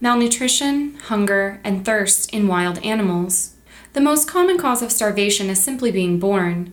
Malnutrition, 0.00 0.94
hunger, 0.94 1.60
and 1.64 1.84
thirst 1.84 2.32
in 2.32 2.46
wild 2.46 2.78
animals. 2.84 3.56
The 3.94 4.00
most 4.00 4.28
common 4.28 4.56
cause 4.56 4.80
of 4.80 4.92
starvation 4.92 5.50
is 5.50 5.62
simply 5.62 5.90
being 5.90 6.20
born. 6.20 6.72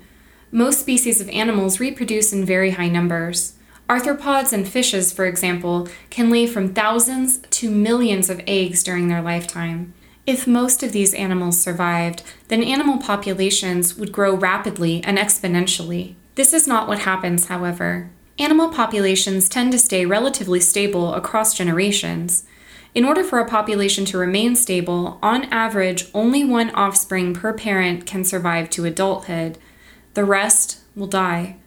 Most 0.51 0.81
species 0.81 1.19
of 1.19 1.29
animals 1.29 1.79
reproduce 1.79 2.31
in 2.31 2.45
very 2.45 2.71
high 2.71 2.87
numbers. 2.87 3.53
Arthropods 3.89 4.53
and 4.53 4.67
fishes, 4.67 5.11
for 5.11 5.25
example, 5.25 5.87
can 6.11 6.29
lay 6.29 6.45
from 6.45 6.73
thousands 6.73 7.39
to 7.49 7.71
millions 7.71 8.29
of 8.29 8.41
eggs 8.45 8.83
during 8.83 9.07
their 9.07 9.23
lifetime. 9.23 9.93
If 10.27 10.45
most 10.45 10.83
of 10.83 10.91
these 10.91 11.13
animals 11.15 11.59
survived, 11.59 12.21
then 12.47 12.63
animal 12.63 12.99
populations 12.99 13.95
would 13.95 14.11
grow 14.11 14.35
rapidly 14.35 15.03
and 15.03 15.17
exponentially. 15.17 16.15
This 16.35 16.53
is 16.53 16.67
not 16.67 16.87
what 16.87 16.99
happens, 16.99 17.45
however. 17.47 18.09
Animal 18.37 18.69
populations 18.69 19.47
tend 19.47 19.71
to 19.71 19.79
stay 19.79 20.05
relatively 20.05 20.59
stable 20.59 21.13
across 21.13 21.55
generations. 21.55 22.43
In 22.95 23.03
order 23.03 23.25
for 23.25 23.39
a 23.39 23.47
population 23.47 24.05
to 24.05 24.17
remain 24.17 24.55
stable, 24.55 25.19
on 25.21 25.43
average, 25.51 26.05
only 26.13 26.45
one 26.45 26.69
offspring 26.69 27.33
per 27.33 27.51
parent 27.51 28.05
can 28.05 28.23
survive 28.23 28.69
to 28.69 28.85
adulthood. 28.85 29.57
The 30.13 30.23
rest 30.23 30.79
will 30.95 31.07
die. 31.07 31.57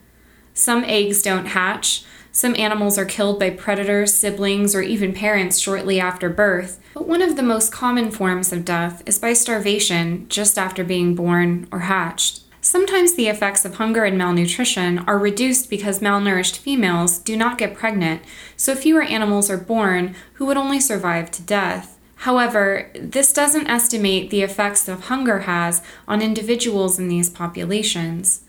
Some 0.55 0.83
eggs 0.85 1.21
don't 1.21 1.45
hatch, 1.45 2.03
some 2.31 2.55
animals 2.55 2.97
are 2.97 3.05
killed 3.05 3.39
by 3.39 3.51
predators, 3.51 4.13
siblings, 4.13 4.73
or 4.73 4.81
even 4.81 5.13
parents 5.13 5.59
shortly 5.59 5.99
after 5.99 6.29
birth, 6.29 6.79
but 6.95 7.07
one 7.07 7.21
of 7.21 7.35
the 7.35 7.43
most 7.43 7.71
common 7.71 8.09
forms 8.09 8.51
of 8.51 8.65
death 8.65 9.03
is 9.05 9.19
by 9.19 9.33
starvation 9.33 10.27
just 10.29 10.57
after 10.57 10.83
being 10.83 11.13
born 11.13 11.67
or 11.71 11.81
hatched. 11.81 12.41
Sometimes 12.69 13.15
the 13.15 13.29
effects 13.29 13.65
of 13.65 13.77
hunger 13.77 14.03
and 14.03 14.15
malnutrition 14.15 14.99
are 14.99 15.17
reduced 15.17 15.71
because 15.71 16.01
malnourished 16.01 16.55
females 16.55 17.17
do 17.17 17.35
not 17.35 17.57
get 17.57 17.73
pregnant, 17.73 18.21
so 18.55 18.75
fewer 18.75 19.01
animals 19.01 19.49
are 19.49 19.57
born 19.57 20.13
who 20.33 20.45
would 20.45 20.55
only 20.55 20.79
survive 20.79 21.31
to 21.31 21.41
death. 21.41 21.97
However, 22.17 22.91
this 22.93 23.33
doesn't 23.33 23.65
estimate 23.65 24.29
the 24.29 24.43
effects 24.43 24.87
of 24.87 25.05
hunger 25.05 25.39
has 25.39 25.81
on 26.07 26.21
individuals 26.21 26.99
in 26.99 27.07
these 27.07 27.27
populations 27.27 28.41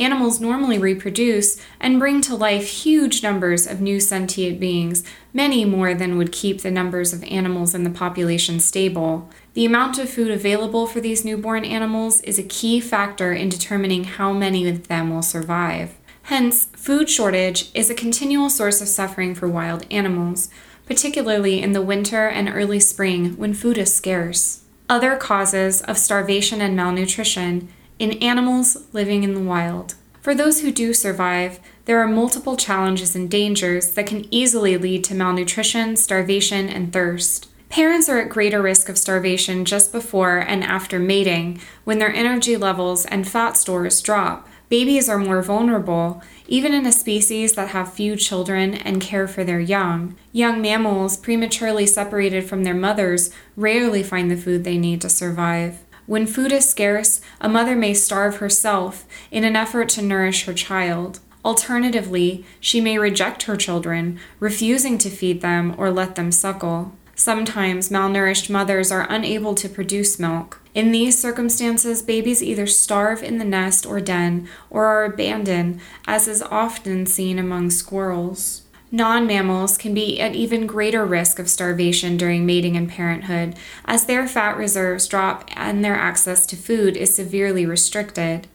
animals 0.00 0.40
normally 0.40 0.78
reproduce 0.78 1.60
and 1.78 1.98
bring 1.98 2.20
to 2.22 2.34
life 2.34 2.66
huge 2.66 3.22
numbers 3.22 3.66
of 3.66 3.80
new 3.80 4.00
sentient 4.00 4.58
beings, 4.58 5.04
many 5.32 5.64
more 5.64 5.94
than 5.94 6.16
would 6.16 6.32
keep 6.32 6.62
the 6.62 6.70
numbers 6.70 7.12
of 7.12 7.22
animals 7.24 7.74
in 7.74 7.84
the 7.84 7.90
population 7.90 8.58
stable. 8.58 9.30
The 9.54 9.66
amount 9.66 9.98
of 9.98 10.08
food 10.08 10.30
available 10.30 10.86
for 10.86 11.00
these 11.00 11.24
newborn 11.24 11.64
animals 11.64 12.20
is 12.22 12.38
a 12.38 12.42
key 12.42 12.80
factor 12.80 13.32
in 13.32 13.48
determining 13.48 14.04
how 14.04 14.32
many 14.32 14.66
of 14.68 14.88
them 14.88 15.10
will 15.10 15.22
survive. 15.22 15.96
Hence, 16.24 16.66
food 16.76 17.10
shortage 17.10 17.70
is 17.74 17.90
a 17.90 17.94
continual 17.94 18.50
source 18.50 18.80
of 18.80 18.88
suffering 18.88 19.34
for 19.34 19.48
wild 19.48 19.84
animals, 19.90 20.48
particularly 20.86 21.62
in 21.62 21.72
the 21.72 21.82
winter 21.82 22.28
and 22.28 22.48
early 22.48 22.80
spring 22.80 23.36
when 23.36 23.54
food 23.54 23.78
is 23.78 23.94
scarce. 23.94 24.64
Other 24.88 25.16
causes 25.16 25.82
of 25.82 25.98
starvation 25.98 26.60
and 26.60 26.74
malnutrition 26.74 27.68
in 28.00 28.12
animals 28.22 28.78
living 28.92 29.22
in 29.22 29.34
the 29.34 29.40
wild. 29.40 29.94
For 30.22 30.34
those 30.34 30.62
who 30.62 30.72
do 30.72 30.92
survive, 30.92 31.60
there 31.84 32.00
are 32.00 32.08
multiple 32.08 32.56
challenges 32.56 33.14
and 33.14 33.30
dangers 33.30 33.92
that 33.92 34.06
can 34.06 34.26
easily 34.34 34.76
lead 34.76 35.04
to 35.04 35.14
malnutrition, 35.14 35.96
starvation, 35.96 36.68
and 36.68 36.92
thirst. 36.92 37.48
Parents 37.68 38.08
are 38.08 38.18
at 38.18 38.30
greater 38.30 38.60
risk 38.60 38.88
of 38.88 38.98
starvation 38.98 39.64
just 39.64 39.92
before 39.92 40.38
and 40.38 40.64
after 40.64 40.98
mating 40.98 41.60
when 41.84 41.98
their 41.98 42.12
energy 42.12 42.56
levels 42.56 43.06
and 43.06 43.28
fat 43.28 43.56
stores 43.56 44.00
drop. 44.02 44.48
Babies 44.68 45.08
are 45.08 45.18
more 45.18 45.42
vulnerable, 45.42 46.22
even 46.48 46.72
in 46.72 46.86
a 46.86 46.92
species 46.92 47.54
that 47.54 47.68
have 47.68 47.92
few 47.92 48.16
children 48.16 48.74
and 48.74 49.00
care 49.00 49.28
for 49.28 49.44
their 49.44 49.60
young. 49.60 50.16
Young 50.32 50.62
mammals, 50.62 51.16
prematurely 51.16 51.86
separated 51.86 52.48
from 52.48 52.64
their 52.64 52.74
mothers, 52.74 53.30
rarely 53.56 54.02
find 54.02 54.30
the 54.30 54.36
food 54.36 54.64
they 54.64 54.78
need 54.78 55.00
to 55.00 55.08
survive. 55.08 55.84
When 56.10 56.26
food 56.26 56.50
is 56.50 56.68
scarce, 56.68 57.20
a 57.40 57.48
mother 57.48 57.76
may 57.76 57.94
starve 57.94 58.38
herself 58.38 59.06
in 59.30 59.44
an 59.44 59.54
effort 59.54 59.88
to 59.90 60.02
nourish 60.02 60.44
her 60.44 60.52
child. 60.52 61.20
Alternatively, 61.44 62.44
she 62.58 62.80
may 62.80 62.98
reject 62.98 63.44
her 63.44 63.56
children, 63.56 64.18
refusing 64.40 64.98
to 64.98 65.08
feed 65.08 65.40
them 65.40 65.72
or 65.78 65.92
let 65.92 66.16
them 66.16 66.32
suckle. 66.32 66.96
Sometimes 67.14 67.90
malnourished 67.90 68.50
mothers 68.50 68.90
are 68.90 69.06
unable 69.08 69.54
to 69.54 69.68
produce 69.68 70.18
milk. 70.18 70.60
In 70.74 70.90
these 70.90 71.16
circumstances, 71.16 72.02
babies 72.02 72.42
either 72.42 72.66
starve 72.66 73.22
in 73.22 73.38
the 73.38 73.44
nest 73.44 73.86
or 73.86 74.00
den 74.00 74.48
or 74.68 74.86
are 74.86 75.04
abandoned, 75.04 75.78
as 76.08 76.26
is 76.26 76.42
often 76.42 77.06
seen 77.06 77.38
among 77.38 77.70
squirrels. 77.70 78.62
Non 78.92 79.24
mammals 79.24 79.78
can 79.78 79.94
be 79.94 80.20
at 80.20 80.34
even 80.34 80.66
greater 80.66 81.06
risk 81.06 81.38
of 81.38 81.48
starvation 81.48 82.16
during 82.16 82.44
mating 82.44 82.76
and 82.76 82.88
parenthood, 82.88 83.54
as 83.84 84.04
their 84.04 84.26
fat 84.26 84.56
reserves 84.56 85.06
drop 85.06 85.48
and 85.54 85.84
their 85.84 85.94
access 85.94 86.44
to 86.46 86.56
food 86.56 86.96
is 86.96 87.14
severely 87.14 87.64
restricted. 87.64 88.48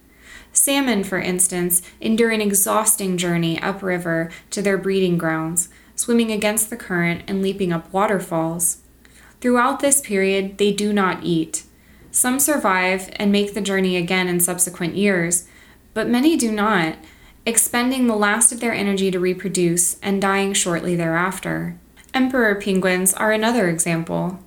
Salmon, 0.52 1.04
for 1.06 1.20
instance, 1.20 1.82
endure 2.02 2.32
an 2.32 2.42
exhausting 2.42 3.18
journey 3.18 3.62
upriver 3.62 4.30
to 4.50 4.62
their 4.62 4.78
breeding 4.78 5.18
grounds, 5.18 5.70
swimming 5.96 6.32
against 6.32 6.70
the 6.70 6.78
current 6.78 7.24
and 7.28 7.42
leaping 7.42 7.72
up 7.72 7.92
waterfalls. 7.94 8.82
Throughout 9.40 9.80
this 9.80 10.02
period, 10.02 10.58
they 10.58 10.74
do 10.74 10.92
not 10.92 11.24
eat. 11.24 11.64
Some 12.12 12.40
survive 12.40 13.10
and 13.18 13.32
make 13.32 13.54
the 13.54 13.62
journey 13.62 13.96
again 13.96 14.28
in 14.28 14.40
subsequent 14.40 14.96
years, 14.96 15.48
but 15.94 16.10
many 16.10 16.36
do 16.36 16.52
not 16.52 16.98
expending 17.46 18.08
the 18.08 18.16
last 18.16 18.52
of 18.52 18.60
their 18.60 18.74
energy 18.74 19.12
to 19.12 19.20
reproduce 19.20 20.00
and 20.00 20.22
dying 20.22 20.54
shortly 20.54 20.96
thereafter. 20.96 21.78
Emperor 22.14 22.56
penguins 22.56 23.14
are 23.14 23.32
another 23.32 23.70
example. 23.70 24.40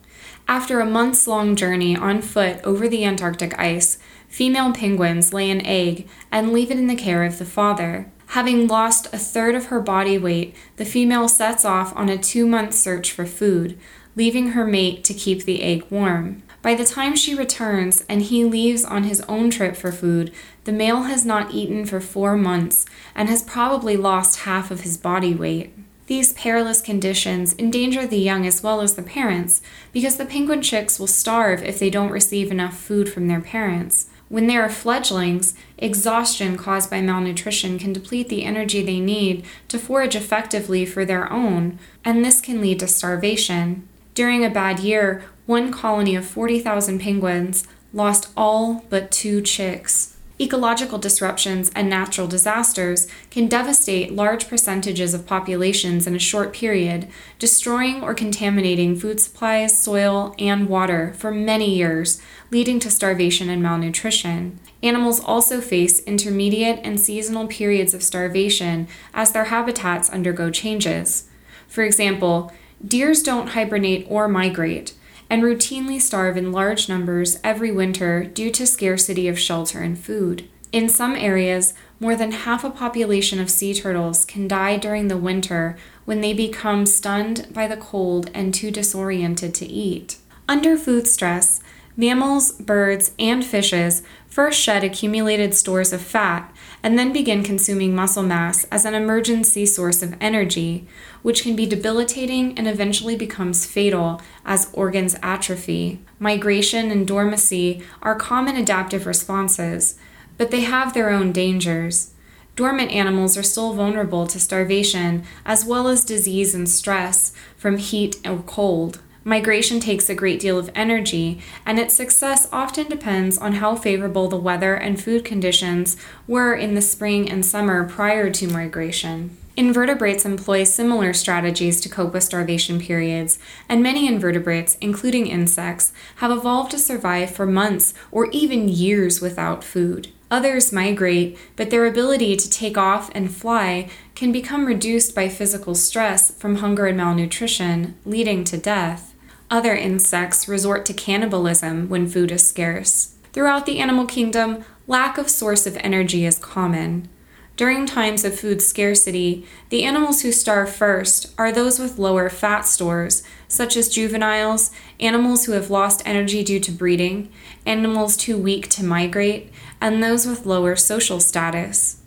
After 0.49 0.81
a 0.81 0.87
months 0.87 1.27
long 1.27 1.55
journey 1.55 1.95
on 1.97 2.23
foot 2.23 2.61
over 2.65 2.89
the 2.89 3.05
Antarctic 3.05 3.59
ice, 3.59 3.99
female 4.29 4.73
penguins 4.73 5.33
lay 5.33 5.51
an 5.51 5.65
egg 5.65 6.09
and 6.33 6.53
leave 6.53 6.71
it 6.71 6.79
in 6.79 6.87
the 6.87 6.97
care 6.97 7.25
of 7.25 7.39
the 7.39 7.45
father. 7.45 8.11
Having 8.29 8.67
lost 8.67 9.07
a 9.13 9.19
third 9.19 9.55
of 9.55 9.67
her 9.67 9.81
body 9.81 10.19
weight, 10.19 10.55
the 10.77 10.85
female 10.85 11.29
sets 11.29 11.65
off 11.65 11.95
on 11.97 12.09
a 12.09 12.19
two 12.19 12.47
month 12.47 12.75
search 12.75 13.13
for 13.13 13.27
food, 13.27 13.79
leaving 14.19 14.49
her 14.49 14.67
mate 14.67 15.05
to 15.05 15.15
keep 15.15 15.45
the 15.45 15.63
egg 15.63 15.85
warm. 15.91 16.43
By 16.61 16.75
the 16.75 16.85
time 16.85 17.15
she 17.15 17.37
returns 17.37 18.05
and 18.09 18.21
he 18.21 18.45
leaves 18.45 18.85
on 18.85 19.05
his 19.05 19.21
own 19.23 19.49
trip 19.49 19.77
for 19.77 19.93
food, 19.93 20.33
the 20.65 20.73
male 20.73 21.03
has 21.03 21.25
not 21.25 21.55
eaten 21.55 21.87
for 21.87 22.01
four 22.01 22.37
months 22.37 22.85
and 23.15 23.29
has 23.29 23.45
probably 23.45 23.97
lost 23.97 24.41
half 24.41 24.73
of 24.73 24.81
his 24.81 24.97
body 24.97 25.37
weight. 25.37 25.73
These 26.09 26.33
perilous 26.33 26.81
conditions 26.81 27.55
endanger 27.61 28.09
the 28.09 28.19
young 28.19 28.45
as 28.45 28.61
well 28.61 28.81
as 28.81 28.97
the 28.97 29.05
parents 29.05 29.63
because 29.93 30.17
the 30.17 30.27
penguin 30.27 30.63
chicks 30.63 30.99
will 30.99 31.07
starve 31.07 31.63
if 31.63 31.79
they 31.79 31.89
don't 31.89 32.11
receive 32.11 32.51
enough 32.51 32.77
food 32.77 33.09
from 33.13 33.29
their 33.29 33.41
parents. 33.41 34.09
When 34.29 34.49
they 34.49 34.57
are 34.57 34.69
fledglings, 34.69 35.55
exhaustion 35.79 36.57
caused 36.57 36.91
by 36.91 37.03
malnutrition 37.03 37.79
can 37.79 37.93
deplete 37.93 38.29
the 38.29 38.43
energy 38.45 38.83
they 38.83 38.99
need 38.99 39.45
to 39.69 39.79
forage 39.79 40.17
effectively 40.17 40.85
for 40.85 41.05
their 41.05 41.33
own, 41.33 41.79
and 42.05 42.25
this 42.25 42.41
can 42.41 42.61
lead 42.61 42.81
to 42.81 42.89
starvation. 42.89 43.89
During 44.19 44.45
a 44.45 44.51
bad 44.51 44.81
year, 44.81 45.23
one 45.47 45.71
colony 45.71 46.17
of 46.17 46.27
40,000 46.27 47.01
penguins 47.01 47.69
lost 47.93 48.33
all 48.37 48.85
but 48.91 49.13
two 49.13 49.41
chicks. 49.41 50.17
Ecological 50.41 50.99
disruptions 50.99 51.71
and 51.77 51.89
natural 51.89 52.27
disasters 52.27 53.07
can 53.31 53.47
devastate 53.47 54.13
large 54.13 54.49
percentages 54.49 55.15
of 55.15 55.25
populations 55.25 56.09
in 56.09 56.17
a 56.17 56.19
short 56.19 56.53
period, 56.53 57.07
destroying 57.39 58.03
or 58.03 58.13
contaminating 58.13 58.99
food 58.99 59.21
supplies, 59.21 59.81
soil, 59.81 60.35
and 60.37 60.69
water 60.69 61.15
for 61.17 61.31
many 61.31 61.73
years, 61.73 62.21
leading 62.51 62.81
to 62.81 62.91
starvation 62.91 63.49
and 63.49 63.63
malnutrition. 63.63 64.59
Animals 64.83 65.21
also 65.21 65.61
face 65.61 66.01
intermediate 66.01 66.81
and 66.83 66.99
seasonal 66.99 67.47
periods 67.47 67.95
of 67.95 68.03
starvation 68.03 68.89
as 69.15 69.31
their 69.31 69.45
habitats 69.45 70.11
undergo 70.11 70.51
changes. 70.51 71.29
For 71.69 71.85
example, 71.85 72.51
deers 72.87 73.23
don't 73.23 73.49
hibernate 73.49 74.07
or 74.09 74.29
migrate 74.29 74.95
and 75.31 75.43
routinely 75.43 76.01
starve 76.01 76.37
in 76.37 76.53
large 76.53 76.89
numbers 76.89 77.39
every 77.45 77.71
winter 77.71 78.25
due 78.25 78.51
to 78.51 78.67
scarcity 78.67 79.29
of 79.29 79.39
shelter 79.39 79.81
and 79.81 79.99
food. 79.99 80.49
In 80.73 80.89
some 80.89 81.17
areas, 81.17 81.75
more 82.01 82.15
than 82.15 82.33
half 82.33 82.65
a 82.65 82.71
population 82.71 83.41
of 83.41 83.51
sea 83.51 83.75
turtles 83.75 84.25
can 84.25 84.47
die 84.47 84.77
during 84.77 85.09
the 85.09 85.17
winter 85.17 85.77
when 86.05 86.21
they 86.21 86.33
become 86.33 86.87
stunned 86.87 87.49
by 87.53 87.67
the 87.67 87.77
cold 87.77 88.31
and 88.35 88.55
too 88.55 88.71
disoriented 88.71 89.55
to 89.55 89.67
eat. 89.67 90.19
Under 90.49 90.77
food 90.77 91.07
stress, 91.07 91.61
mammals, 91.99 92.53
birds, 92.53 93.11
and 93.19 93.45
fishes 93.45 94.03
first 94.29 94.61
shed 94.61 94.85
accumulated 94.85 95.53
stores 95.53 95.93
of 95.93 96.01
fat 96.01 96.55
and 96.81 96.97
then 96.97 97.13
begin 97.13 97.43
consuming 97.43 97.93
muscle 97.93 98.23
mass 98.23 98.63
as 98.71 98.85
an 98.85 98.95
emergency 98.95 99.67
source 99.67 100.01
of 100.01 100.15
energy, 100.21 100.87
which 101.23 101.43
can 101.43 101.57
be 101.57 101.67
debilitating 101.67 102.57
and 102.57 102.69
eventually 102.69 103.17
becomes 103.17 103.67
fatal 103.67 104.23
as 104.47 104.71
organs 104.73 105.17
atrophy. 105.23 105.99
Migration 106.21 106.93
and 106.93 107.05
dormancy 107.05 107.83
are 108.01 108.15
common 108.15 108.55
adaptive 108.55 109.07
responses, 109.07 109.99
but 110.37 110.53
they 110.53 110.61
have 110.61 110.95
their 110.95 111.11
own 111.11 111.33
dangers. 111.33 112.15
Dormant 112.55 112.93
animals 112.93 113.37
are 113.37 113.43
still 113.43 113.73
vulnerable 113.73 114.29
to 114.29 114.39
starvation 114.39 115.25
as 115.45 115.65
well 115.65 115.89
as 115.89 116.05
disease 116.05 116.55
and 116.55 116.69
stress 116.69 117.33
from 117.57 117.79
heat 117.79 118.25
or 118.25 118.39
cold. 118.39 119.01
Migration 119.25 119.81
takes 119.81 120.09
a 120.09 120.15
great 120.15 120.41
deal 120.41 120.59
of 120.59 120.71
energy, 120.75 121.41
and 121.67 121.79
its 121.79 121.95
success 121.95 122.49
often 122.53 122.89
depends 122.89 123.37
on 123.37 123.55
how 123.55 123.75
favorable 123.77 124.29
the 124.29 124.37
weather 124.37 124.75
and 124.75 125.03
food 125.03 125.25
conditions 125.25 125.97
were 126.27 126.55
in 126.55 126.75
the 126.75 126.81
spring 126.81 127.31
and 127.31 127.45
summer 127.45 127.89
prior 127.89 128.31
to 128.31 128.49
migration. 128.49 129.37
Invertebrates 129.57 130.25
employ 130.25 130.63
similar 130.63 131.13
strategies 131.13 131.81
to 131.81 131.89
cope 131.89 132.13
with 132.15 132.23
starvation 132.23 132.79
periods, 132.79 133.41
and 133.69 133.83
many 133.83 134.07
invertebrates, 134.07 134.77
including 134.81 135.27
insects, 135.27 135.93
have 136.17 136.31
evolved 136.31 136.71
to 136.71 136.79
survive 136.79 137.31
for 137.33 137.45
months 137.45 137.93
or 138.13 138.31
even 138.31 138.69
years 138.69 139.21
without 139.21 139.65
food. 139.65 140.09
Others 140.31 140.73
migrate, 140.73 141.39
but 141.57 141.71
their 141.71 141.87
ability 141.87 142.37
to 142.37 142.51
take 142.51 142.77
off 142.77 143.11
and 143.15 143.35
fly 143.35 143.89
can 144.15 144.31
become 144.31 144.67
reduced 144.67 145.15
by 145.15 145.29
physical 145.29 145.75
stress 145.75 146.31
from 146.35 146.57
hunger 146.57 146.87
and 146.87 146.97
malnutrition, 146.97 147.97
leading 148.05 148.45
to 148.45 148.59
death. 148.59 149.15
Other 149.51 149.75
insects 149.75 150.47
resort 150.47 150.85
to 150.87 150.93
cannibalism 150.93 151.89
when 151.89 152.07
food 152.07 152.31
is 152.31 152.47
scarce. 152.47 153.15
Throughout 153.33 153.65
the 153.65 153.79
animal 153.79 154.05
kingdom, 154.05 154.65
lack 154.87 155.17
of 155.17 155.31
source 155.31 155.67
of 155.67 155.79
energy 155.79 156.27
is 156.27 156.39
common. 156.39 157.09
During 157.57 157.87
times 157.87 158.25
of 158.25 158.39
food 158.39 158.63
scarcity, 158.63 159.45
the 159.71 159.83
animals 159.83 160.23
who 160.23 160.31
starve 160.31 160.71
first 160.71 161.35
are 161.37 161.51
those 161.51 161.81
with 161.81 161.99
lower 161.99 162.29
fat 162.29 162.61
stores, 162.63 163.25
such 163.49 163.77
as 163.77 163.89
juveniles, 163.89 164.71
animals 165.01 165.47
who 165.47 165.53
have 165.53 165.69
lost 165.69 166.01
energy 166.07 166.45
due 166.45 166.61
to 166.61 166.71
breeding, 166.71 167.33
animals 167.67 168.17
too 168.17 168.39
weak 168.39 168.69
to 168.69 168.85
migrate, 168.85 169.51
and 169.81 170.03
those 170.03 170.27
with 170.27 170.47
lower 170.47 170.77
social 170.77 171.21
status. 171.21 172.03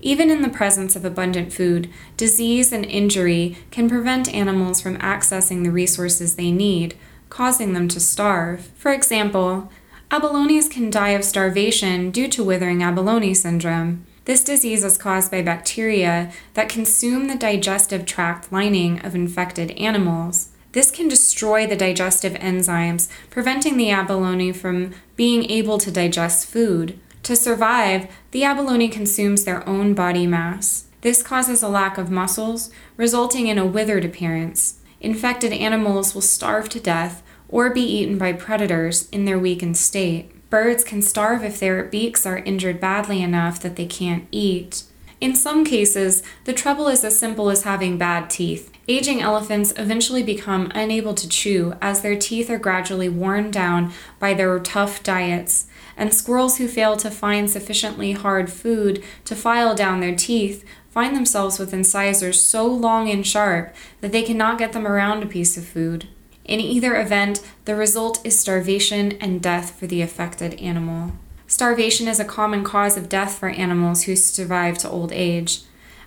Even 0.00 0.30
in 0.30 0.42
the 0.42 0.48
presence 0.48 0.96
of 0.96 1.04
abundant 1.04 1.52
food, 1.52 1.88
disease 2.16 2.72
and 2.72 2.84
injury 2.84 3.56
can 3.70 3.88
prevent 3.88 4.32
animals 4.34 4.80
from 4.80 4.98
accessing 4.98 5.62
the 5.62 5.70
resources 5.70 6.34
they 6.34 6.50
need, 6.50 6.96
causing 7.30 7.72
them 7.72 7.88
to 7.88 8.00
starve. 8.00 8.70
For 8.74 8.92
example, 8.92 9.70
abalones 10.10 10.70
can 10.70 10.90
die 10.90 11.10
of 11.10 11.24
starvation 11.24 12.10
due 12.10 12.28
to 12.28 12.44
withering 12.44 12.82
abalone 12.82 13.32
syndrome. 13.32 14.04
This 14.24 14.44
disease 14.44 14.84
is 14.84 14.98
caused 14.98 15.30
by 15.30 15.42
bacteria 15.42 16.32
that 16.54 16.68
consume 16.68 17.26
the 17.26 17.36
digestive 17.36 18.06
tract 18.06 18.52
lining 18.52 19.04
of 19.04 19.14
infected 19.14 19.70
animals. 19.72 20.51
This 20.72 20.90
can 20.90 21.06
destroy 21.06 21.66
the 21.66 21.76
digestive 21.76 22.32
enzymes, 22.34 23.08
preventing 23.30 23.76
the 23.76 23.90
abalone 23.90 24.52
from 24.52 24.94
being 25.16 25.50
able 25.50 25.78
to 25.78 25.90
digest 25.90 26.48
food. 26.48 26.98
To 27.24 27.36
survive, 27.36 28.10
the 28.30 28.44
abalone 28.44 28.88
consumes 28.88 29.44
their 29.44 29.68
own 29.68 29.94
body 29.94 30.26
mass. 30.26 30.86
This 31.02 31.22
causes 31.22 31.62
a 31.62 31.68
lack 31.68 31.98
of 31.98 32.10
muscles, 32.10 32.70
resulting 32.96 33.48
in 33.48 33.58
a 33.58 33.66
withered 33.66 34.04
appearance. 34.04 34.80
Infected 35.00 35.52
animals 35.52 36.14
will 36.14 36.22
starve 36.22 36.68
to 36.70 36.80
death 36.80 37.22
or 37.48 37.70
be 37.70 37.82
eaten 37.82 38.16
by 38.16 38.32
predators 38.32 39.10
in 39.10 39.26
their 39.26 39.38
weakened 39.38 39.76
state. 39.76 40.30
Birds 40.48 40.84
can 40.84 41.02
starve 41.02 41.44
if 41.44 41.60
their 41.60 41.84
beaks 41.84 42.24
are 42.24 42.38
injured 42.38 42.80
badly 42.80 43.22
enough 43.22 43.60
that 43.60 43.76
they 43.76 43.86
can't 43.86 44.26
eat. 44.30 44.84
In 45.20 45.36
some 45.36 45.64
cases, 45.64 46.22
the 46.44 46.52
trouble 46.52 46.88
is 46.88 47.04
as 47.04 47.18
simple 47.18 47.50
as 47.50 47.64
having 47.64 47.98
bad 47.98 48.30
teeth. 48.30 48.71
Aging 48.88 49.22
elephants 49.22 49.72
eventually 49.76 50.24
become 50.24 50.72
unable 50.74 51.14
to 51.14 51.28
chew 51.28 51.74
as 51.80 52.02
their 52.02 52.16
teeth 52.16 52.50
are 52.50 52.58
gradually 52.58 53.08
worn 53.08 53.50
down 53.50 53.92
by 54.18 54.34
their 54.34 54.58
tough 54.58 55.02
diets, 55.04 55.66
and 55.96 56.12
squirrels 56.12 56.58
who 56.58 56.66
fail 56.66 56.96
to 56.96 57.10
find 57.10 57.48
sufficiently 57.48 58.12
hard 58.12 58.50
food 58.50 59.04
to 59.24 59.36
file 59.36 59.74
down 59.74 60.00
their 60.00 60.16
teeth 60.16 60.64
find 60.90 61.16
themselves 61.16 61.58
with 61.58 61.72
incisors 61.72 62.42
so 62.42 62.66
long 62.66 63.08
and 63.08 63.26
sharp 63.26 63.74
that 64.02 64.12
they 64.12 64.22
cannot 64.22 64.58
get 64.58 64.72
them 64.72 64.86
around 64.86 65.22
a 65.22 65.26
piece 65.26 65.56
of 65.56 65.64
food. 65.64 66.06
In 66.44 66.60
either 66.60 67.00
event, 67.00 67.40
the 67.64 67.74
result 67.74 68.20
is 68.26 68.38
starvation 68.38 69.12
and 69.12 69.40
death 69.40 69.78
for 69.78 69.86
the 69.86 70.02
affected 70.02 70.54
animal. 70.54 71.12
Starvation 71.46 72.08
is 72.08 72.20
a 72.20 72.24
common 72.24 72.64
cause 72.64 72.96
of 72.96 73.08
death 73.08 73.38
for 73.38 73.48
animals 73.48 74.02
who 74.02 74.16
survive 74.16 74.76
to 74.78 74.90
old 74.90 75.12
age. 75.12 75.60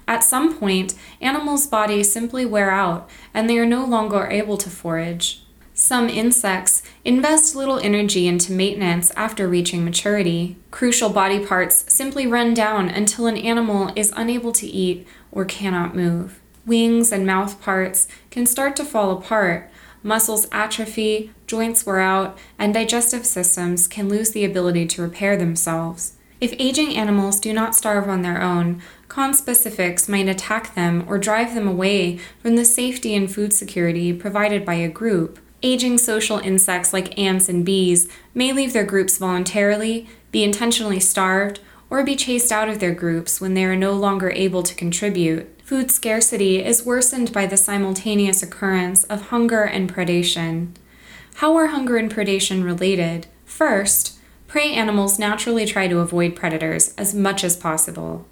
At 0.08 0.24
some 0.24 0.58
point, 0.58 0.94
animals' 1.20 1.68
bodies 1.68 2.12
simply 2.12 2.46
wear 2.46 2.72
out 2.72 3.10
and 3.34 3.50
they 3.50 3.58
are 3.58 3.66
no 3.66 3.86
longer 3.86 4.28
able 4.28 4.58
to 4.58 4.70
forage. 4.70 5.42
Some 5.74 6.08
insects 6.08 6.84
invest 7.04 7.54
little 7.54 7.80
energy 7.80 8.28
into 8.28 8.54
maintenance 8.54 9.12
after 9.12 9.46
reaching 9.46 9.84
maturity. 9.84 10.56
Crucial 10.72 11.10
body 11.10 11.46
parts 11.46 11.92
simply 11.94 12.26
run 12.26 12.54
down 12.54 12.88
until 12.88 13.28
an 13.28 13.36
animal 13.36 13.92
is 13.94 14.14
unable 14.16 14.54
to 14.54 14.68
eat 14.68 15.06
or 15.34 15.44
cannot 15.44 15.94
move. 15.94 16.40
Wings 16.66 17.12
and 17.12 17.26
mouth 17.26 17.62
parts 17.62 18.08
can 18.32 18.46
start 18.46 18.78
to 18.78 18.86
fall 18.86 19.12
apart, 19.12 19.70
muscles 20.02 20.48
atrophy, 20.52 21.32
joints 21.46 21.86
wear 21.86 22.00
out, 22.00 22.38
and 22.58 22.74
digestive 22.74 23.26
systems 23.26 23.86
can 23.88 24.08
lose 24.08 24.32
the 24.32 24.46
ability 24.46 24.86
to 24.86 25.02
repair 25.02 25.36
themselves. 25.36 26.14
If 26.42 26.54
aging 26.60 26.96
animals 26.98 27.40
do 27.40 27.54
not 27.54 27.76
starve 27.76 28.10
on 28.10 28.22
their 28.22 28.42
own, 28.42 28.82
conspecifics 29.08 30.10
might 30.10 30.28
attack 30.28 30.76
them 30.76 31.06
or 31.08 31.18
drive 31.18 31.56
them 31.56 31.68
away 31.68 32.18
from 32.42 32.56
the 32.56 32.66
safety 32.66 33.16
and 33.16 33.32
food 33.32 33.54
security 33.54 34.12
provided 34.12 34.66
by 34.66 34.76
a 34.76 34.90
group. 34.90 35.40
Aging 35.64 35.98
social 35.98 36.38
insects 36.40 36.92
like 36.92 37.18
ants 37.18 37.48
and 37.48 37.66
bees 37.66 38.10
may 38.34 38.52
leave 38.52 38.74
their 38.74 38.84
groups 38.84 39.18
voluntarily, 39.18 40.08
be 40.32 40.44
intentionally 40.44 41.00
starved, 41.00 41.62
or 41.90 42.04
be 42.04 42.16
chased 42.16 42.52
out 42.52 42.68
of 42.68 42.80
their 42.80 42.94
groups 42.94 43.40
when 43.40 43.54
they 43.54 43.64
are 43.64 43.76
no 43.76 43.94
longer 43.94 44.30
able 44.32 44.64
to 44.64 44.76
contribute. 44.76 45.62
Food 45.64 45.90
scarcity 45.90 46.64
is 46.64 46.86
worsened 46.86 47.32
by 47.32 47.46
the 47.46 47.58
simultaneous 47.58 48.44
occurrence 48.44 49.06
of 49.06 49.30
hunger 49.30 49.64
and 49.64 49.92
predation. 49.92 50.76
How 51.36 51.56
are 51.56 51.68
hunger 51.68 51.98
and 51.98 52.14
predation 52.14 52.64
related? 52.64 53.28
First, 53.46 54.15
prey 54.56 54.72
animals 54.72 55.20
naturally 55.20 55.66
try 55.66 55.86
to 55.86 56.00
avoid 56.00 56.34
predators 56.34 56.96
as 56.96 57.14
much 57.14 57.44
as 57.44 57.58
possible. 57.58 58.26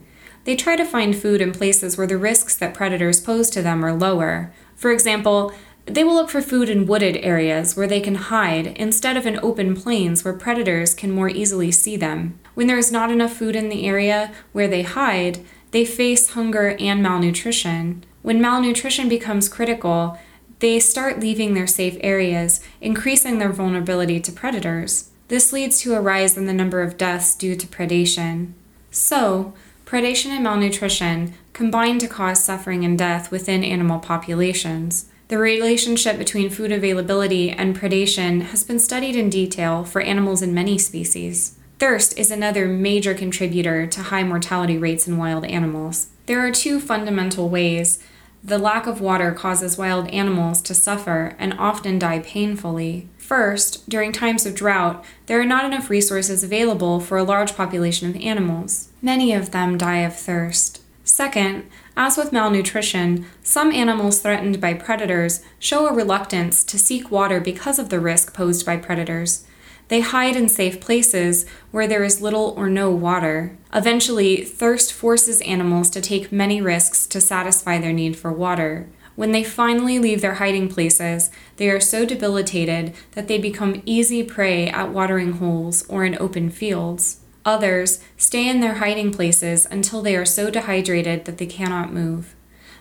They 0.45 0.55
try 0.55 0.77
to 0.77 0.85
find 0.85 1.13
food 1.13 1.41
in 1.41 1.51
places 1.51 1.97
where 1.97 2.07
the 2.07 2.17
risks 2.17 2.55
that 2.55 2.73
predators 2.73 3.19
pose 3.19 3.49
to 3.49 3.61
them 3.61 3.83
are 3.83 3.91
lower. 3.91 4.53
For 4.73 4.93
example, 4.93 5.51
they 5.85 6.01
will 6.01 6.13
look 6.13 6.29
for 6.29 6.41
food 6.41 6.69
in 6.69 6.85
wooded 6.85 7.17
areas 7.17 7.75
where 7.75 7.87
they 7.87 7.99
can 7.99 8.15
hide 8.15 8.67
instead 8.67 9.17
of 9.17 9.27
in 9.27 9.37
open 9.43 9.75
plains 9.75 10.23
where 10.23 10.33
predators 10.33 10.93
can 10.93 11.11
more 11.11 11.27
easily 11.27 11.73
see 11.73 11.97
them. 11.97 12.39
When 12.53 12.67
there 12.67 12.77
is 12.77 12.89
not 12.89 13.11
enough 13.11 13.33
food 13.33 13.57
in 13.57 13.67
the 13.67 13.85
area 13.85 14.33
where 14.53 14.69
they 14.69 14.83
hide, 14.83 15.43
they 15.71 15.83
face 15.83 16.29
hunger 16.29 16.77
and 16.79 17.03
malnutrition. 17.03 18.05
When 18.21 18.39
malnutrition 18.39 19.09
becomes 19.09 19.49
critical, 19.49 20.17
they 20.59 20.79
start 20.79 21.19
leaving 21.19 21.53
their 21.53 21.67
safe 21.67 21.97
areas, 21.99 22.61
increasing 22.79 23.39
their 23.39 23.51
vulnerability 23.51 24.21
to 24.21 24.31
predators. 24.31 25.09
This 25.33 25.51
leads 25.51 25.79
to 25.79 25.95
a 25.95 25.99
rise 25.99 26.37
in 26.37 26.45
the 26.45 26.53
number 26.53 26.83
of 26.83 26.95
deaths 26.95 27.33
due 27.33 27.55
to 27.55 27.65
predation. 27.65 28.53
So, 28.91 29.55
predation 29.83 30.27
and 30.27 30.43
malnutrition 30.43 31.33
combine 31.53 31.97
to 31.97 32.07
cause 32.07 32.43
suffering 32.43 32.85
and 32.85 32.95
death 32.95 33.31
within 33.31 33.63
animal 33.63 33.97
populations. 33.97 35.09
The 35.29 35.39
relationship 35.39 36.19
between 36.19 36.51
food 36.51 36.71
availability 36.71 37.49
and 37.49 37.75
predation 37.75 38.43
has 38.43 38.63
been 38.63 38.77
studied 38.77 39.15
in 39.15 39.31
detail 39.31 39.83
for 39.83 40.01
animals 40.01 40.43
in 40.43 40.53
many 40.53 40.77
species. 40.77 41.57
Thirst 41.79 42.15
is 42.15 42.29
another 42.29 42.67
major 42.67 43.15
contributor 43.15 43.87
to 43.87 44.03
high 44.03 44.21
mortality 44.21 44.77
rates 44.77 45.07
in 45.07 45.17
wild 45.17 45.45
animals. 45.45 46.09
There 46.27 46.45
are 46.45 46.51
two 46.51 46.79
fundamental 46.79 47.49
ways 47.49 47.97
the 48.43 48.57
lack 48.57 48.85
of 48.87 48.99
water 48.99 49.31
causes 49.31 49.77
wild 49.77 50.07
animals 50.09 50.61
to 50.61 50.73
suffer 50.73 51.35
and 51.39 51.53
often 51.57 51.97
die 51.97 52.19
painfully. 52.19 53.07
First, 53.17 53.89
during 53.89 54.11
times 54.11 54.45
of 54.45 54.53
drought, 54.53 55.03
there 55.27 55.39
are 55.39 55.45
not 55.45 55.63
enough 55.63 55.89
resources 55.89 56.43
available 56.43 56.99
for 56.99 57.17
a 57.17 57.23
large 57.23 57.55
population 57.55 58.09
of 58.09 58.17
animals. 58.17 58.89
Many 59.01 59.33
of 59.33 59.51
them 59.51 59.77
die 59.77 59.99
of 59.99 60.15
thirst. 60.15 60.81
Second, 61.05 61.69
as 61.95 62.17
with 62.17 62.33
malnutrition, 62.33 63.25
some 63.43 63.71
animals 63.71 64.19
threatened 64.19 64.59
by 64.59 64.73
predators 64.73 65.41
show 65.59 65.87
a 65.87 65.93
reluctance 65.93 66.63
to 66.65 66.77
seek 66.79 67.11
water 67.11 67.39
because 67.39 67.79
of 67.79 67.89
the 67.89 67.99
risk 67.99 68.33
posed 68.33 68.65
by 68.65 68.75
predators. 68.77 69.45
They 69.89 70.01
hide 70.01 70.35
in 70.35 70.49
safe 70.49 70.79
places 70.79 71.45
where 71.71 71.87
there 71.87 72.03
is 72.03 72.21
little 72.21 72.53
or 72.57 72.69
no 72.69 72.89
water. 72.91 73.57
Eventually, 73.73 74.43
thirst 74.43 74.93
forces 74.93 75.41
animals 75.41 75.89
to 75.91 76.01
take 76.01 76.31
many 76.31 76.61
risks 76.61 77.05
to 77.07 77.21
satisfy 77.21 77.79
their 77.79 77.93
need 77.93 78.15
for 78.15 78.31
water. 78.31 78.89
When 79.15 79.31
they 79.31 79.43
finally 79.43 79.99
leave 79.99 80.21
their 80.21 80.35
hiding 80.35 80.69
places, 80.69 81.29
they 81.57 81.69
are 81.69 81.79
so 81.79 82.05
debilitated 82.05 82.93
that 83.11 83.27
they 83.27 83.37
become 83.37 83.83
easy 83.85 84.23
prey 84.23 84.67
at 84.67 84.91
watering 84.91 85.33
holes 85.33 85.87
or 85.87 86.03
in 86.03 86.17
open 86.19 86.49
fields. 86.49 87.19
Others 87.45 87.99
stay 88.17 88.47
in 88.47 88.61
their 88.61 88.75
hiding 88.75 89.11
places 89.11 89.67
until 89.69 90.01
they 90.01 90.15
are 90.15 90.25
so 90.25 90.49
dehydrated 90.49 91.25
that 91.25 91.37
they 91.37 91.45
cannot 91.45 91.93
move. 91.93 92.33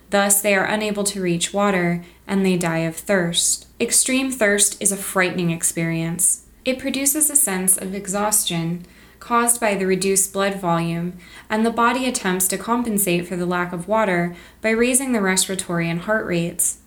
Thus, 0.08 0.40
they 0.40 0.54
are 0.54 0.64
unable 0.64 1.04
to 1.04 1.22
reach 1.22 1.52
water 1.52 2.04
and 2.26 2.46
they 2.46 2.56
die 2.56 2.78
of 2.78 2.96
thirst. 2.96 3.66
Extreme 3.80 4.30
thirst 4.30 4.80
is 4.80 4.92
a 4.92 4.96
frightening 4.96 5.50
experience. 5.50 6.41
It 6.64 6.78
produces 6.78 7.28
a 7.28 7.36
sense 7.36 7.76
of 7.76 7.94
exhaustion 7.94 8.86
caused 9.18 9.60
by 9.60 9.74
the 9.74 9.86
reduced 9.86 10.32
blood 10.32 10.56
volume, 10.60 11.16
and 11.48 11.64
the 11.64 11.70
body 11.70 12.06
attempts 12.06 12.48
to 12.48 12.58
compensate 12.58 13.26
for 13.26 13.36
the 13.36 13.46
lack 13.46 13.72
of 13.72 13.86
water 13.86 14.34
by 14.60 14.70
raising 14.70 15.12
the 15.12 15.20
respiratory 15.20 15.88
and 15.88 16.00
heart 16.00 16.26
rates. 16.26 16.78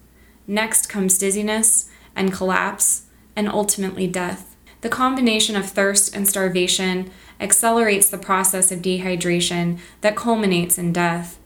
Next 0.47 0.87
comes 0.87 1.17
dizziness, 1.17 1.89
and 2.15 2.31
collapse, 2.31 3.07
and 3.35 3.49
ultimately 3.49 4.07
death. 4.07 4.55
The 4.81 4.89
combination 4.89 5.55
of 5.55 5.69
thirst 5.69 6.15
and 6.15 6.27
starvation 6.27 7.09
accelerates 7.39 8.09
the 8.09 8.17
process 8.17 8.71
of 8.71 8.81
dehydration 8.81 9.79
that 10.01 10.15
culminates 10.15 10.77
in 10.77 10.93
death. 10.93 11.39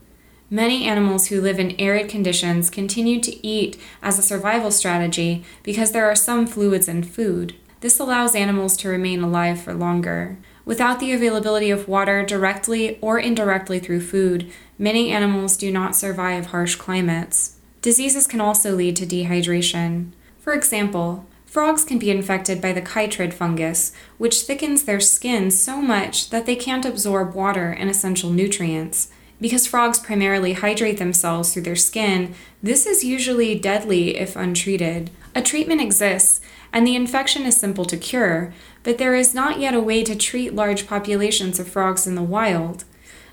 Many 0.52 0.86
animals 0.86 1.28
who 1.28 1.42
live 1.42 1.60
in 1.60 1.80
arid 1.80 2.10
conditions 2.10 2.70
continue 2.70 3.22
to 3.22 3.48
eat 3.48 3.80
as 4.02 4.18
a 4.18 4.24
survival 4.24 4.72
strategy 4.72 5.44
because 5.64 5.92
there 5.92 6.10
are 6.10 6.16
some 6.16 6.48
fluids 6.48 6.88
in 6.88 7.04
food. 7.04 7.56
This 7.82 8.00
allows 8.00 8.36
animals 8.36 8.76
to 8.78 8.90
remain 8.90 9.22
alive 9.22 9.62
for 9.62 9.74
longer. 9.74 10.38
Without 10.66 11.00
the 11.00 11.14
availability 11.14 11.72
of 11.72 11.88
water 11.88 12.26
directly 12.26 13.00
or 13.02 13.18
indirectly 13.18 13.80
through 13.80 14.02
food, 14.02 14.52
many 14.78 15.12
animals 15.12 15.56
do 15.56 15.72
not 15.72 15.96
survive 15.96 16.48
harsh 16.48 16.76
climates. 16.76 17.58
Diseases 17.82 18.28
can 18.28 18.42
also 18.42 18.76
lead 18.76 18.96
to 18.98 19.06
dehydration. 19.06 20.12
For 20.40 20.54
example, 20.54 21.26
frogs 21.46 21.86
can 21.86 21.98
be 21.98 22.12
infected 22.12 22.62
by 22.62 22.74
the 22.74 22.82
chytrid 22.82 23.34
fungus, 23.34 23.94
which 24.18 24.42
thickens 24.42 24.84
their 24.84 25.00
skin 25.00 25.50
so 25.50 25.82
much 25.82 26.30
that 26.30 26.46
they 26.46 26.56
can't 26.56 26.86
absorb 26.86 27.34
water 27.34 27.70
and 27.70 27.90
essential 27.90 28.30
nutrients. 28.30 29.10
Because 29.42 29.66
frogs 29.66 30.00
primarily 30.00 30.54
hydrate 30.54 30.98
themselves 30.98 31.54
through 31.54 31.62
their 31.62 31.76
skin, 31.78 32.36
this 32.62 32.86
is 32.86 33.06
usually 33.06 33.58
deadly 33.58 34.18
if 34.18 34.36
untreated. 34.36 35.12
A 35.34 35.42
treatment 35.42 35.80
exists, 35.80 36.42
and 36.72 36.86
the 36.86 36.96
infection 36.96 37.46
is 37.46 37.58
simple 37.58 37.86
to 37.86 37.98
cure, 37.98 38.54
but 38.84 38.98
there 38.98 39.16
is 39.16 39.34
not 39.34 39.60
yet 39.60 39.74
a 39.74 39.82
way 39.82 40.04
to 40.04 40.16
treat 40.16 40.54
large 40.54 40.88
populations 40.88 41.60
of 41.60 41.68
frogs 41.68 42.06
in 42.08 42.16
the 42.16 42.24
wild. 42.24 42.84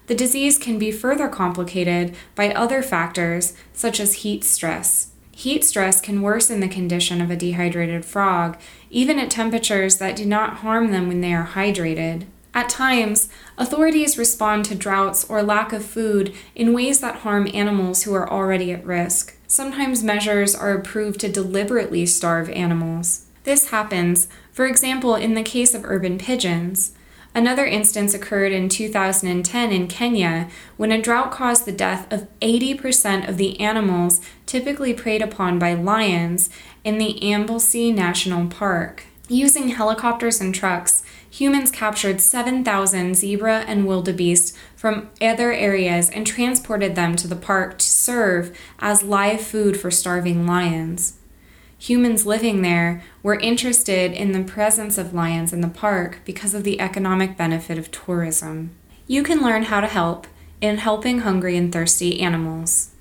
The 0.07 0.15
disease 0.15 0.59
can 0.59 0.79
be 0.79 0.93
further 0.93 1.29
complicated 1.29 2.15
by 2.35 2.53
other 2.53 2.83
factors, 2.83 3.55
such 3.73 3.99
as 3.99 4.15
heat 4.15 4.45
stress. 4.45 5.13
Heat 5.33 5.65
stress 5.65 6.01
can 6.01 6.23
worsen 6.23 6.61
the 6.61 6.69
condition 6.69 7.21
of 7.21 7.31
a 7.31 7.37
dehydrated 7.37 8.05
frog, 8.05 8.57
even 8.89 9.19
at 9.19 9.31
temperatures 9.31 9.99
that 9.99 10.17
do 10.17 10.25
not 10.25 10.59
harm 10.59 10.93
them 10.93 11.09
when 11.09 11.21
they 11.21 11.35
are 11.35 11.47
hydrated. 11.47 12.25
At 12.57 12.71
times, 12.71 13.29
authorities 13.59 14.17
respond 14.17 14.65
to 14.65 14.75
droughts 14.75 15.27
or 15.29 15.43
lack 15.43 15.75
of 15.75 15.85
food 15.85 16.35
in 16.55 16.73
ways 16.73 17.01
that 17.01 17.17
harm 17.17 17.51
animals 17.53 18.05
who 18.05 18.15
are 18.15 18.33
already 18.33 18.73
at 18.73 18.83
risk. 18.83 19.37
Sometimes 19.47 20.03
measures 20.03 20.55
are 20.55 20.73
approved 20.73 21.21
to 21.21 21.29
deliberately 21.29 22.07
starve 22.07 22.49
animals. 22.49 23.27
This 23.45 23.69
happens, 23.69 24.27
for 24.53 24.65
example, 24.65 25.17
in 25.17 25.35
the 25.35 25.43
case 25.43 25.75
of 25.75 25.85
urban 25.85 26.17
pigeons. 26.17 26.95
Another 27.35 27.67
instance 27.67 28.15
occurred 28.15 28.53
in 28.53 28.71
2010 28.71 29.71
in 29.71 29.87
Kenya 29.87 30.49
when 30.79 30.91
a 30.91 31.03
drought 31.03 31.31
caused 31.31 31.67
the 31.67 31.73
death 31.73 32.11
of 32.11 32.27
80% 32.41 33.29
of 33.29 33.37
the 33.37 33.61
animals 33.61 34.23
typically 34.47 34.95
preyed 34.95 35.21
upon 35.21 35.59
by 35.59 35.75
lions 35.75 36.49
in 36.85 36.97
the 36.97 37.19
Amboseli 37.21 37.95
National 37.95 38.47
Park. 38.47 39.05
Using 39.29 39.71
helicopters 39.71 40.41
and 40.41 40.55
trucks, 40.55 41.03
humans 41.31 41.71
captured 41.71 42.21
7,000 42.21 43.15
zebra 43.15 43.61
and 43.61 43.87
wildebeest 43.87 44.57
from 44.75 45.11
other 45.21 45.53
areas 45.53 46.11
and 46.11 46.27
transported 46.27 46.95
them 46.95 47.17
to 47.17 47.29
the 47.29 47.37
park 47.37 47.79
to 47.79 47.87
serve 47.87 48.57
as 48.79 49.03
live 49.03 49.41
food 49.41 49.79
for 49.79 49.91
starving 49.91 50.47
lions. 50.47 51.19
Humans 51.79 52.25
living 52.25 52.63
there 52.63 53.03
were 53.23 53.39
interested 53.39 54.13
in 54.13 54.33
the 54.33 54.43
presence 54.43 54.97
of 54.97 55.13
lions 55.13 55.53
in 55.53 55.61
the 55.61 55.69
park 55.69 56.21
because 56.25 56.55
of 56.55 56.65
the 56.65 56.81
economic 56.81 57.37
benefit 57.37 57.79
of 57.79 57.91
tourism. 57.91 58.71
You 59.07 59.23
can 59.23 59.43
learn 59.43 59.65
how 59.65 59.81
to 59.81 59.87
help 59.87 60.27
in 60.61 60.79
helping 60.79 61.21
hungry 61.21 61.57
and 61.57 61.73
thirsty 61.73 62.21
animals. 62.21 62.93